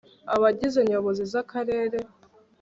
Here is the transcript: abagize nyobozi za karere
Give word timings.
abagize 0.35 0.79
nyobozi 0.89 1.23
za 1.33 1.41
karere 1.51 1.99